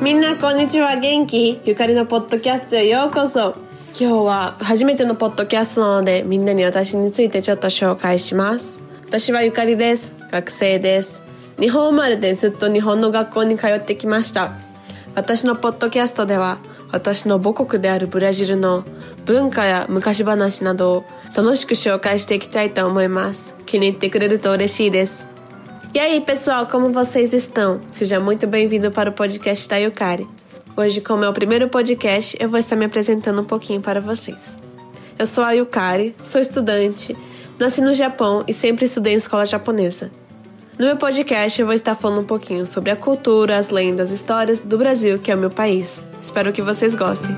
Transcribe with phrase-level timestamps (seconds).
[0.00, 0.96] みんなこんにちは。
[0.96, 1.60] 元気？
[1.64, 3.54] ゆかりのポッドキャストへようこそ。
[3.98, 8.80] 今日は初めてのポッドキャストなのでみんなに私についてちょっと紹介します。
[9.04, 10.14] 私はゆかりです。
[10.30, 11.22] 学生です。
[11.60, 14.52] 日本生まれでずっと日本の学校に通ってきました。
[15.14, 16.58] 私のポッドキャストでは
[16.93, 18.83] 私の母国であるブラジルの
[19.25, 25.27] 文化や昔話などを楽しく紹介していきたいと思います気に入ってくれると嬉しいです
[25.91, 27.81] E aí, pessoal, como vocês estão?
[27.91, 30.27] Seja muito bem-vindo para o podcast da Yukari.
[30.77, 34.53] Hoje, como é o primeiro podcast, eu vou estar me apresentando um pouquinho para vocês.
[35.17, 37.17] Eu sou a Yukari, sou estudante,
[37.57, 40.11] nasci no Japão e sempre estudei em escola japonesa.
[40.76, 44.58] No meu podcast, eu vou estar falando um pouquinho sobre a cultura, as lendas, histórias
[44.58, 46.04] do Brasil, que é o meu país.
[46.20, 47.30] Espero que vocês gostem.